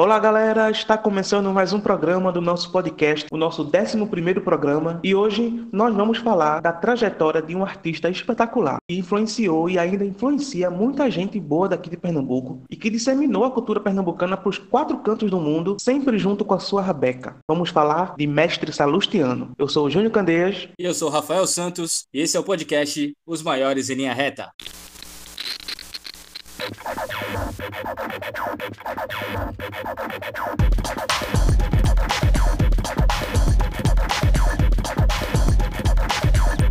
[0.00, 0.70] Olá, galera!
[0.70, 5.94] Está começando mais um programa do nosso podcast, o nosso 11 programa, e hoje nós
[5.94, 11.38] vamos falar da trajetória de um artista espetacular que influenciou e ainda influencia muita gente
[11.38, 15.38] boa daqui de Pernambuco e que disseminou a cultura pernambucana para os quatro cantos do
[15.38, 17.36] mundo, sempre junto com a sua Rabeca.
[17.46, 19.50] Vamos falar de Mestre Salustiano.
[19.58, 20.66] Eu sou o Júnior Candeias.
[20.78, 24.14] E eu sou o Rafael Santos, e esse é o podcast Os Maiores em Linha
[24.14, 24.50] Reta.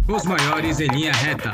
[0.08, 1.52] Os maiores em linha reta.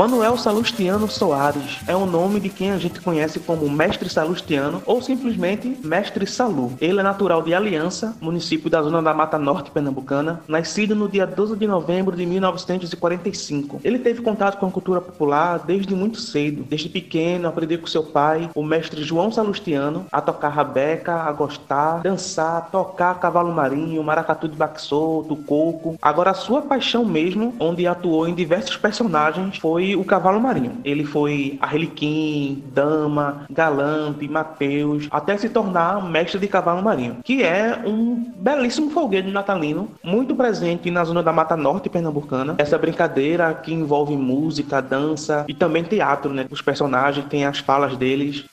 [0.00, 5.02] Manuel Salustiano Soares é o nome de quem a gente conhece como Mestre Salustiano ou
[5.02, 6.72] simplesmente Mestre Salu.
[6.80, 11.26] Ele é natural de Aliança, município da zona da Mata Norte pernambucana, nascido no dia
[11.26, 13.82] 12 de novembro de 1945.
[13.84, 16.64] Ele teve contato com a cultura popular desde muito cedo.
[16.66, 22.00] Desde pequeno, aprendeu com seu pai, o mestre João Salustiano, a tocar rabeca, a gostar,
[22.00, 25.98] dançar, tocar cavalo marinho, maracatu de baque solto, coco.
[26.00, 30.72] Agora, a sua paixão mesmo, onde atuou em diversos personagens, foi o cavalo marinho.
[30.84, 37.82] Ele foi Arlequim, Dama, Galante, Mateus, até se tornar mestre de cavalo marinho, que é
[37.84, 42.54] um belíssimo folguedo natalino, muito presente na zona da Mata Norte pernambucana.
[42.58, 46.46] Essa brincadeira que envolve música, dança e também teatro, né?
[46.50, 48.44] Os personagens têm as falas deles.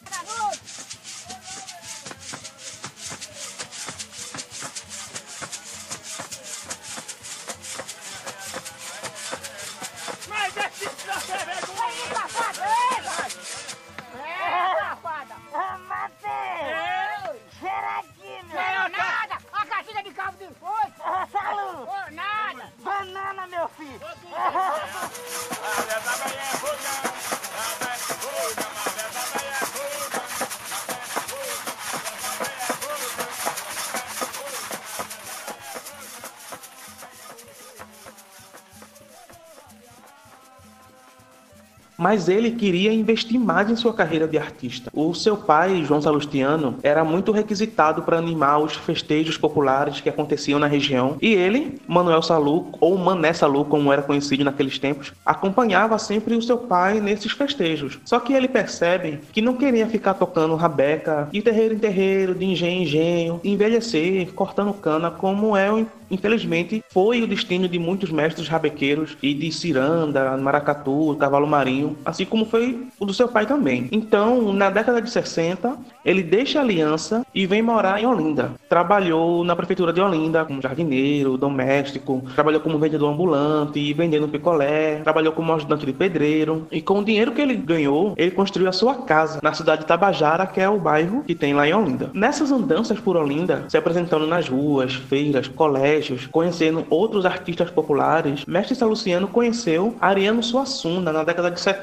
[41.98, 44.92] Mas ele queria investir mais em sua carreira de artista.
[44.94, 50.60] O seu pai, João Salustiano, era muito requisitado para animar os festejos populares que aconteciam
[50.60, 55.98] na região, e ele, Manuel Salu, ou Mané Salu, como era conhecido naqueles tempos, acompanhava
[55.98, 58.00] sempre o seu pai nesses festejos.
[58.06, 62.46] Só que ele percebe que não queria ficar tocando rabeca de terreiro em terreiro, de
[62.46, 65.68] engenho em engenho, envelhecer, cortando cana, como é
[66.10, 72.26] infelizmente, foi o destino de muitos mestres rabequeiros e de ciranda, maracatu, cavalo marinho, assim
[72.26, 73.88] como foi o do seu pai também.
[73.92, 78.52] Então, na década de 60, ele deixa a aliança e vem morar em Olinda.
[78.70, 85.34] Trabalhou na prefeitura de Olinda como jardineiro, doméstico, trabalhou como vendedor ambulante, vendendo picolé, trabalhou
[85.34, 88.96] como ajudante de pedreiro e com o dinheiro que ele ganhou, ele construiu a sua
[88.96, 92.10] casa na cidade de Tabajara, que é o bairro que tem lá em Olinda.
[92.14, 98.76] Nessas andanças por Olinda, se apresentando nas ruas, feiras, colégios, conhecendo outros artistas populares, Mestre
[98.76, 101.77] Saluciano conheceu Ariano Suassuna na década de 70,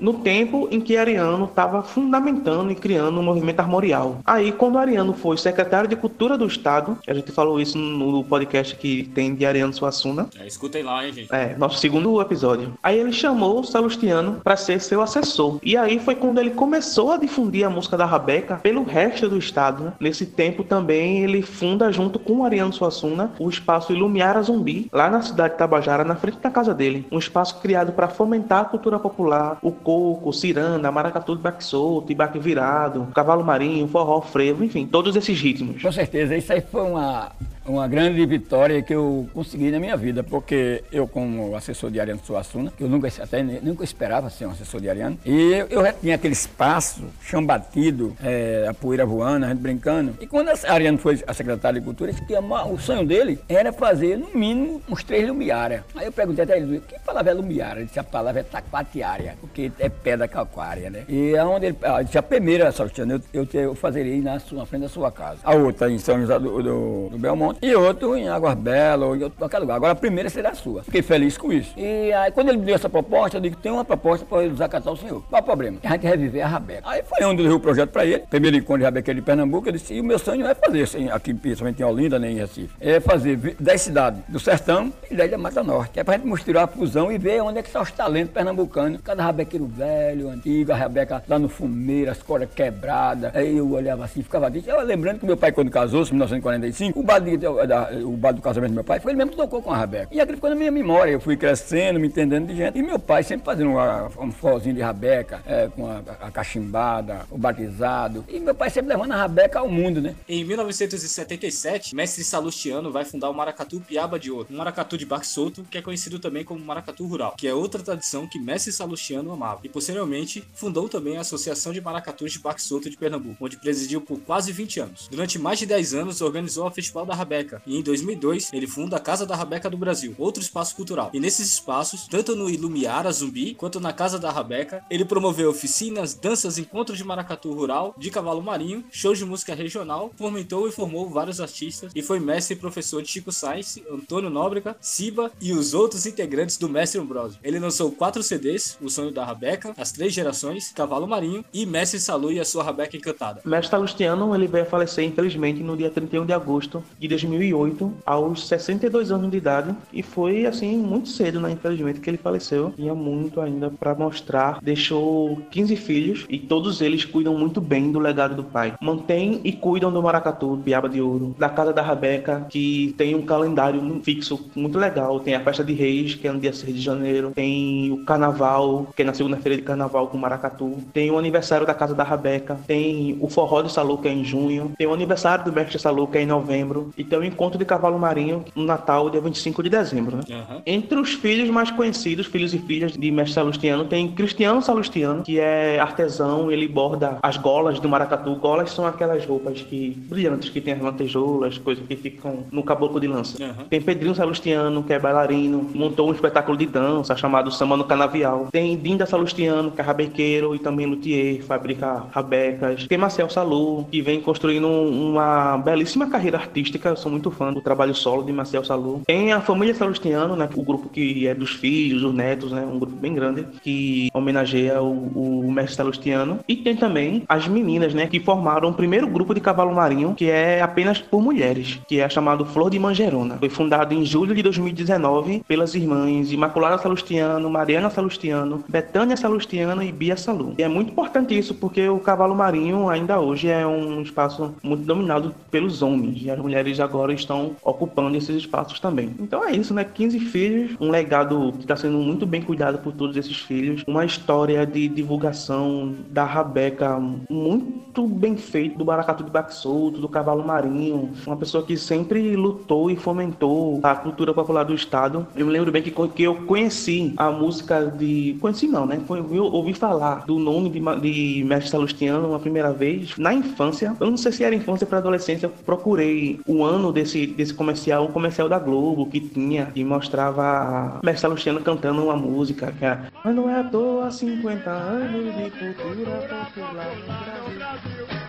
[0.00, 4.18] no tempo em que Ariano estava fundamentando e criando o um movimento armorial.
[4.24, 8.76] Aí, quando Ariano foi secretário de Cultura do Estado, a gente falou isso no podcast
[8.76, 10.28] que tem de Ariano Suassuna.
[10.38, 11.34] É, escutem lá, hein, gente.
[11.34, 12.74] É, nosso segundo episódio.
[12.82, 15.58] Aí ele chamou o Salustiano para ser seu assessor.
[15.62, 19.38] E aí foi quando ele começou a difundir a música da Rabeca pelo resto do
[19.38, 19.84] estado.
[19.84, 19.92] Né?
[20.00, 25.22] Nesse tempo também ele funda junto com Ariano Suassuna o espaço Ilumiara Zumbi, lá na
[25.22, 27.06] cidade de Tabajara, na frente da casa dele.
[27.10, 32.14] Um espaço criado para fomentar a cultura popular, o coco, ciranda, maracatu de baque solto,
[32.14, 35.82] baque virado, cavalo marinho, forró, frevo, enfim, todos esses ritmos.
[35.82, 37.32] Com certeza, isso aí foi uma
[37.66, 42.20] uma grande vitória que eu consegui na minha vida, porque eu, como assessor de Ariano
[42.24, 46.14] Suassuna, eu nunca, até nunca esperava ser um assessor de Ariano, e eu já tinha
[46.14, 50.14] aquele espaço, chão batido, é, a poeira voando, a gente brincando.
[50.20, 54.16] E quando a Ariano foi a secretária de Cultura, que o sonho dele era fazer,
[54.16, 55.82] no mínimo, uns três lumiárias.
[55.94, 57.80] Aí eu perguntei até ele, que palavra é lumiária?
[57.80, 61.04] Ele disse, a palavra é taquatiária, porque é pedra calcária, né?
[61.08, 64.82] E aonde ele, ah, disse, a primeira, Saltiano, eu, eu, eu fazeria na, na frente
[64.82, 65.38] da sua casa.
[65.44, 69.16] A outra em São José do, do, do Belmonte, e outro em Águas Belas, ou
[69.16, 69.76] em outro qualquer lugar.
[69.76, 70.82] Agora a primeira será a sua.
[70.82, 71.72] Fiquei feliz com isso.
[71.76, 74.92] E aí, quando ele me deu essa proposta, eu disse: tem uma proposta para desacatar
[74.92, 75.22] o senhor.
[75.28, 75.78] Qual o problema?
[75.82, 76.82] A gente reviver a Rabeca.
[76.84, 78.24] Aí foi onde eu dei o projeto para ele.
[78.30, 81.08] Primeiro encontro de Rabeca de Pernambuco, eu disse: e o meu sonho é fazer, assim,
[81.10, 85.30] aqui principalmente em Olinda, nem em Recife, é fazer 10 cidades do Sertão e 10
[85.30, 85.98] da Mata Norte.
[85.98, 88.32] É para a gente mostrar a fusão e ver onde é que estão os talentos
[88.32, 89.00] pernambucanos.
[89.02, 93.34] Cada rabequeiro velho, antigo, a Rabeca lá no Fumeiro, as cordas quebradas.
[93.34, 94.68] Aí eu olhava assim, ficava triste.
[94.68, 97.20] Eu lembrando que meu pai, quando casou-se, em 1945, o bar,
[97.50, 100.08] o bar do casamento do meu pai foi ele mesmo que tocou com a Rabeca.
[100.10, 101.12] E aquilo ficou na minha memória.
[101.12, 102.78] Eu fui crescendo, me entendendo de gente.
[102.78, 107.26] E meu pai sempre fazendo uma, um forrozinho de Rabeca, é, com a, a, cachimbada,
[107.30, 108.24] o batizado.
[108.28, 110.14] E meu pai sempre levando a Rabeca ao mundo, né?
[110.28, 115.26] Em 1977, mestre Salustiano vai fundar o Maracatu Piaba de Ouro, um maracatu de barco
[115.26, 119.32] solto que é conhecido também como maracatu rural, que é outra tradição que mestre Salustiano
[119.32, 119.60] amava.
[119.64, 124.00] E posteriormente fundou também a Associação de Maracatus de Barco Solto de Pernambuco, onde presidiu
[124.00, 125.08] por quase 20 anos.
[125.08, 127.35] Durante mais de 10 anos organizou o Festival da Rabeca
[127.66, 131.10] e em 2002 ele funda a Casa da Rabeca do Brasil, outro espaço cultural.
[131.12, 136.14] E nesses espaços, tanto no Ilumiara Zumbi quanto na Casa da Rabeca, ele promoveu oficinas,
[136.14, 141.08] danças, encontros de maracatu rural, de cavalo marinho, shows de música regional, fomentou e formou
[141.08, 145.74] vários artistas e foi mestre e professor de Chico Sainz, Antônio Nóbrega, Siba e os
[145.74, 147.38] outros integrantes do Mestre Ambrosio.
[147.42, 152.00] Ele lançou quatro CDs, O Sonho da Rabeca, As Três Gerações, Cavalo Marinho e Mestre
[152.00, 153.40] Salu e a sua Rabeca Encantada.
[153.44, 158.46] Mestre Salustiano ele veio a falecer infelizmente no dia 31 de agosto de 2008, aos
[158.48, 162.72] 62 anos de idade e foi assim muito cedo, né, infelizmente que ele faleceu.
[162.76, 164.58] Tinha muito ainda para mostrar.
[164.62, 168.74] Deixou 15 filhos e todos eles cuidam muito bem do legado do pai.
[168.80, 173.22] Mantém e cuidam do maracatu, piaba de ouro, da casa da Rabeca, que tem um
[173.22, 175.20] calendário fixo muito legal.
[175.20, 177.32] Tem a festa de Reis, que é no dia 6 de janeiro.
[177.34, 180.76] Tem o carnaval, que é na segunda-feira de carnaval com maracatu.
[180.92, 182.58] Tem o aniversário da casa da Rabeca.
[182.66, 184.72] Tem o forró de Salu, que é em junho.
[184.76, 186.90] Tem o aniversário do mestre Salu, que é em novembro.
[186.96, 190.16] E tem o encontro de cavalo marinho no Natal, dia 25 de dezembro.
[190.16, 190.22] Né?
[190.28, 190.62] Uhum.
[190.66, 195.38] Entre os filhos mais conhecidos, filhos e filhas de mestre Salustiano, tem Cristiano Salustiano, que
[195.38, 196.50] é artesão.
[196.50, 198.34] Ele borda as golas do maracatu.
[198.36, 203.00] Golas são aquelas roupas que brilhantes que tem as lantejoulas, coisas que ficam no caboclo
[203.00, 203.42] de lança.
[203.42, 203.64] Uhum.
[203.68, 208.48] Tem Pedrinho Salustiano, que é bailarino, montou um espetáculo de dança chamado Samba no Canavial.
[208.50, 212.86] Tem Dinda Salustiano, que é rabequeiro e também luthier, fabrica rabecas.
[212.86, 216.95] Tem Marcel Salu, que vem construindo uma belíssima carreira artística.
[216.96, 219.02] Eu sou muito fã do trabalho solo de Marcel Salu.
[219.06, 222.78] Tem a família Salustiano, né, o grupo que é dos filhos, os netos, né, um
[222.78, 226.40] grupo bem grande, que homenageia o, o mestre Salustiano.
[226.48, 230.30] E tem também as meninas, né, que formaram o primeiro grupo de cavalo marinho, que
[230.30, 233.36] é apenas por mulheres, que é chamado Flor de Mangerona.
[233.36, 239.92] Foi fundado em julho de 2019 pelas irmãs Imaculada Salustiano, Mariana Salustiano, Betânia Salustiano e
[239.92, 240.54] Bia Salu.
[240.56, 244.86] E é muito importante isso porque o cavalo marinho ainda hoje é um espaço muito
[244.86, 249.14] dominado pelos homens e as mulheres agora estão ocupando esses espaços também.
[249.18, 249.84] Então é isso, né?
[249.84, 254.04] 15 filhos, um legado que está sendo muito bem cuidado por todos esses filhos, uma
[254.04, 256.98] história de divulgação da Rabeca
[257.28, 262.90] muito bem feito do Baracatu de Baxolto, do cavalo marinho, uma pessoa que sempre lutou
[262.90, 265.26] e fomentou a cultura popular do estado.
[265.34, 268.36] Eu me lembro bem que, que eu conheci a música de.
[268.40, 269.00] Conheci não, né?
[269.06, 273.94] Foi, eu ouvi falar do nome de, de Mestre Salustiano uma primeira vez na infância.
[273.98, 275.46] Eu não sei se era infância para adolescência.
[275.46, 281.00] Eu procurei o ano desse, desse comercial, um comercial da Globo que tinha e mostrava
[281.04, 285.50] Mestre Salustiano cantando uma música que era Mas não é à toa 50 anos de
[285.50, 288.25] cultura popular no Brasil.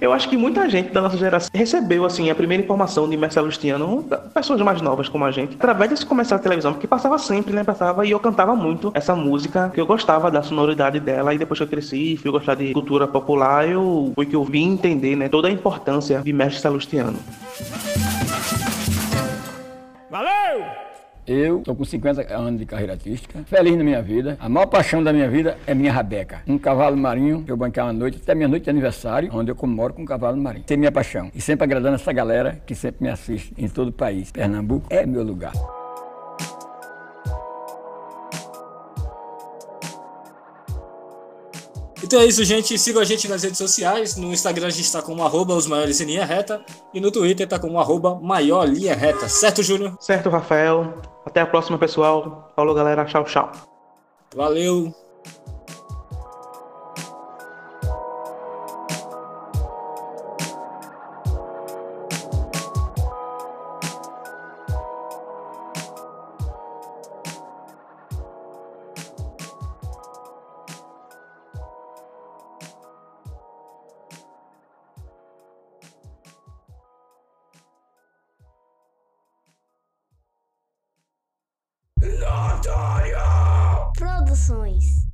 [0.00, 3.46] Eu acho que muita gente da nossa geração recebeu, assim, a primeira informação de Marcelo
[3.46, 7.52] Lustiano, pessoas mais novas como a gente, através desse comercial de televisão, porque passava sempre,
[7.52, 7.64] né?
[7.64, 11.58] Passava e eu cantava muito essa música, que eu gostava da sonoridade dela, e depois
[11.58, 15.28] que eu cresci, fui gostar de cultura popular, eu foi que eu vim entender, né,
[15.28, 17.18] toda a importância de Mestre Salustiano.
[21.28, 24.38] Eu estou com 50 anos de carreira artística, feliz na minha vida.
[24.40, 26.40] A maior paixão da minha vida é minha rabeca.
[26.46, 29.54] Um cavalo marinho que eu banquei uma noite, até minha noite de aniversário, onde eu
[29.54, 30.64] comemoro com um cavalo marinho.
[30.64, 31.30] Tem minha paixão.
[31.34, 34.32] E sempre agradando essa galera que sempre me assiste em todo o país.
[34.32, 35.52] Pernambuco é meu lugar.
[42.02, 42.78] Então é isso, gente.
[42.78, 44.16] Sigam a gente nas redes sociais.
[44.16, 46.64] No Instagram a gente está como arroba os maiores em linha reta.
[46.94, 49.28] E no Twitter está como arroba maior linha reta.
[49.28, 49.94] Certo, Júnior?
[50.00, 51.17] Certo, Rafael.
[51.28, 52.50] Até a próxima, pessoal.
[52.56, 53.04] Falou, galera.
[53.04, 53.52] Tchau, tchau.
[54.34, 54.94] Valeu.
[84.38, 85.07] Produções